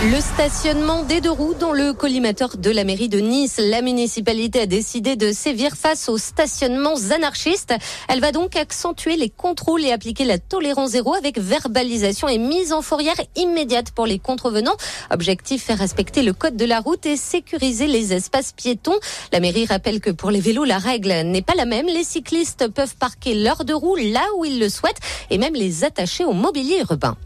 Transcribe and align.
Le 0.00 0.20
stationnement 0.20 1.02
des 1.02 1.20
deux 1.20 1.32
roues 1.32 1.54
dans 1.58 1.72
le 1.72 1.92
collimateur 1.92 2.56
de 2.56 2.70
la 2.70 2.84
mairie 2.84 3.08
de 3.08 3.18
Nice. 3.18 3.58
La 3.58 3.82
municipalité 3.82 4.60
a 4.60 4.66
décidé 4.66 5.16
de 5.16 5.32
sévir 5.32 5.72
face 5.74 6.08
aux 6.08 6.18
stationnements 6.18 6.94
anarchistes. 7.10 7.74
Elle 8.08 8.20
va 8.20 8.30
donc 8.30 8.54
accentuer 8.54 9.16
les 9.16 9.28
contrôles 9.28 9.84
et 9.84 9.90
appliquer 9.90 10.24
la 10.24 10.38
tolérance 10.38 10.90
zéro 10.90 11.14
avec 11.14 11.40
verbalisation 11.40 12.28
et 12.28 12.38
mise 12.38 12.72
en 12.72 12.80
fourrière 12.80 13.20
immédiate 13.34 13.90
pour 13.90 14.06
les 14.06 14.20
contrevenants. 14.20 14.76
Objectif, 15.10 15.64
faire 15.64 15.78
respecter 15.78 16.22
le 16.22 16.32
code 16.32 16.54
de 16.56 16.64
la 16.64 16.78
route 16.78 17.04
et 17.04 17.16
sécuriser 17.16 17.88
les 17.88 18.12
espaces 18.12 18.52
piétons. 18.52 19.00
La 19.32 19.40
mairie 19.40 19.66
rappelle 19.66 20.00
que 20.00 20.10
pour 20.10 20.30
les 20.30 20.40
vélos, 20.40 20.62
la 20.62 20.78
règle 20.78 21.12
n'est 21.24 21.42
pas 21.42 21.56
la 21.56 21.64
même. 21.64 21.86
Les 21.86 22.04
cyclistes 22.04 22.68
peuvent 22.68 22.94
parquer 22.94 23.34
leurs 23.34 23.64
deux 23.64 23.74
roues 23.74 23.96
là 23.96 24.22
où 24.36 24.44
ils 24.44 24.60
le 24.60 24.68
souhaitent 24.68 25.00
et 25.30 25.38
même 25.38 25.54
les 25.54 25.82
attacher 25.82 26.24
au 26.24 26.34
mobilier 26.34 26.84
urbain. 26.88 27.16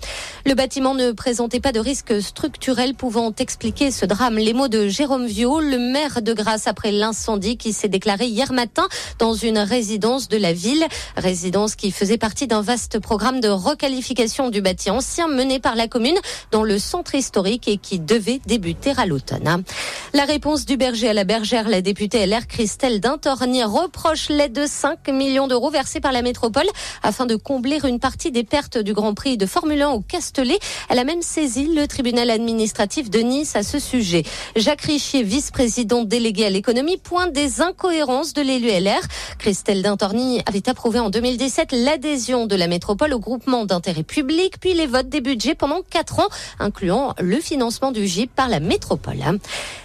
Le 0.46 0.54
bâtiment 0.54 0.94
ne 0.94 1.12
présentait 1.12 1.60
pas 1.60 1.72
de 1.72 1.78
risque 1.78 2.22
structurel 2.22 2.61
pouvant 2.96 3.32
expliquer 3.38 3.90
ce 3.90 4.06
drame. 4.06 4.36
Les 4.36 4.52
mots 4.52 4.68
de 4.68 4.86
Jérôme 4.86 5.26
Viau, 5.26 5.60
le 5.60 5.78
maire 5.78 6.22
de 6.22 6.32
Grasse 6.32 6.66
après 6.68 6.92
l'incendie 6.92 7.56
qui 7.56 7.72
s'est 7.72 7.88
déclaré 7.88 8.26
hier 8.26 8.52
matin 8.52 8.86
dans 9.18 9.34
une 9.34 9.58
résidence 9.58 10.28
de 10.28 10.36
la 10.36 10.52
ville. 10.52 10.84
Résidence 11.16 11.74
qui 11.74 11.90
faisait 11.90 12.18
partie 12.18 12.46
d'un 12.46 12.62
vaste 12.62 13.00
programme 13.00 13.40
de 13.40 13.48
requalification 13.48 14.48
du 14.48 14.60
bâtiment 14.60 14.96
ancien 14.96 15.26
mené 15.26 15.58
par 15.58 15.74
la 15.74 15.88
commune 15.88 16.18
dans 16.50 16.62
le 16.62 16.78
centre 16.78 17.14
historique 17.14 17.66
et 17.66 17.78
qui 17.78 17.98
devait 17.98 18.40
débuter 18.46 18.92
à 18.96 19.06
l'automne. 19.06 19.64
La 20.12 20.24
réponse 20.24 20.66
du 20.66 20.76
berger 20.76 21.08
à 21.08 21.14
la 21.14 21.24
bergère, 21.24 21.68
la 21.68 21.80
députée 21.80 22.26
LR 22.26 22.46
Christelle 22.46 23.00
Dintorni 23.00 23.64
reproche 23.64 24.28
l'aide 24.28 24.52
de 24.52 24.66
5 24.66 25.08
millions 25.08 25.48
d'euros 25.48 25.70
versée 25.70 26.00
par 26.00 26.12
la 26.12 26.22
métropole 26.22 26.68
afin 27.02 27.26
de 27.26 27.36
combler 27.36 27.80
une 27.84 27.98
partie 27.98 28.30
des 28.30 28.44
pertes 28.44 28.78
du 28.78 28.92
Grand 28.92 29.14
Prix 29.14 29.36
de 29.36 29.46
Formule 29.46 29.82
1 29.82 29.90
au 29.90 30.00
Castres 30.00 30.42
elle 30.88 30.98
a 30.98 31.04
même 31.04 31.22
saisi 31.22 31.72
le 31.74 31.86
tribunal 31.86 32.30
administratif 32.30 32.51
de 32.52 33.18
Nice 33.20 33.56
à 33.56 33.62
ce 33.62 33.78
sujet. 33.78 34.24
Jacques 34.56 34.82
Richier, 34.82 35.22
vice-président 35.22 36.04
délégué 36.04 36.44
à 36.44 36.50
l'économie, 36.50 36.98
pointe 36.98 37.32
des 37.32 37.60
incohérences 37.60 38.34
de 38.34 38.42
l'élu 38.42 38.68
LR. 38.68 39.00
Christelle 39.38 39.82
Dintorni 39.82 40.42
avait 40.46 40.68
approuvé 40.68 40.98
en 40.98 41.08
2017 41.08 41.72
l'adhésion 41.72 42.46
de 42.46 42.54
la 42.54 42.68
métropole 42.68 43.14
au 43.14 43.18
groupement 43.18 43.64
d'intérêt 43.64 44.02
public, 44.02 44.60
puis 44.60 44.74
les 44.74 44.86
votes 44.86 45.08
des 45.08 45.20
budgets 45.20 45.54
pendant 45.54 45.80
quatre 45.88 46.20
ans, 46.20 46.28
incluant 46.58 47.14
le 47.18 47.40
financement 47.40 47.90
du 47.90 48.06
GIP 48.06 48.34
par 48.34 48.48
la 48.48 48.60
métropole. 48.60 49.18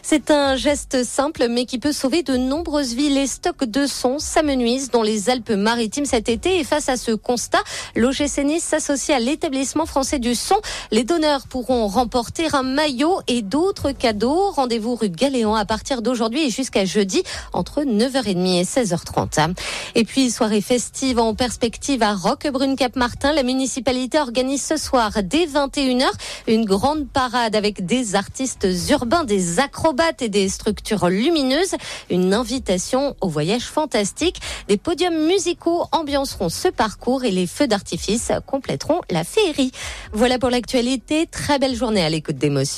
C'est 0.01 0.29
un 0.31 0.55
geste 0.55 1.03
simple, 1.03 1.47
mais 1.49 1.65
qui 1.65 1.79
peut 1.79 1.91
sauver 1.91 2.23
de 2.23 2.37
nombreuses 2.37 2.93
vies. 2.93 3.09
Les 3.09 3.27
stocks 3.27 3.63
de 3.63 3.85
son 3.85 4.19
s'amenuisent 4.19 4.91
dans 4.91 5.03
les 5.03 5.29
Alpes-Maritimes 5.29 6.05
cet 6.05 6.29
été 6.29 6.59
et 6.59 6.63
face 6.63 6.89
à 6.89 6.97
ce 6.97 7.11
constat, 7.11 7.63
l'OGC 7.95 8.43
Nice 8.43 8.63
s'associe 8.63 9.15
à 9.15 9.19
l'établissement 9.19 9.85
français 9.85 10.19
du 10.19 10.35
son. 10.35 10.55
Les 10.91 11.03
donneurs 11.03 11.47
pourront 11.47 11.87
remporter 11.87 12.47
un 12.57 12.63
maillot 12.63 13.21
et 13.27 13.43
d'autres 13.43 13.91
cadeaux. 13.91 14.49
Rendez-vous 14.49 14.95
rue 14.95 15.09
Galéan 15.09 15.53
à 15.53 15.63
partir 15.63 16.01
d'aujourd'hui 16.01 16.47
et 16.47 16.49
jusqu'à 16.49 16.85
jeudi 16.85 17.21
entre 17.53 17.83
9h30 17.83 18.59
et 18.59 18.63
16h30. 18.63 19.55
Et 19.93 20.03
puis, 20.03 20.31
soirée 20.31 20.61
festive 20.61 21.19
en 21.19 21.35
perspective 21.35 22.01
à 22.01 22.15
Roquebrune-Cap-Martin. 22.15 23.33
La 23.33 23.43
municipalité 23.43 24.19
organise 24.19 24.63
ce 24.63 24.75
soir 24.75 25.11
dès 25.21 25.45
21h 25.45 26.07
une 26.47 26.65
grande 26.65 27.07
parade 27.07 27.55
avec 27.55 27.85
des 27.85 28.15
artistes 28.15 28.67
urbains, 28.89 29.23
des 29.23 29.59
acrobates 29.59 30.23
et 30.23 30.29
des 30.29 30.49
structures 30.49 31.09
lumineuses. 31.09 31.75
Une 32.09 32.33
invitation 32.33 33.15
au 33.21 33.29
voyage 33.29 33.65
fantastique. 33.65 34.39
Des 34.67 34.77
podiums 34.77 35.27
musicaux 35.27 35.85
ambianceront 35.91 36.49
ce 36.49 36.69
parcours 36.69 37.23
et 37.23 37.31
les 37.31 37.45
feux 37.45 37.67
d'artifice 37.67 38.31
compléteront 38.47 39.01
la 39.11 39.23
féerie. 39.23 39.71
Voilà 40.11 40.39
pour 40.39 40.49
l'actualité. 40.49 41.27
Très 41.27 41.59
belle 41.59 41.75
journée 41.75 42.03
à 42.03 42.09
l'écoute 42.09 42.37
émotion. 42.47 42.75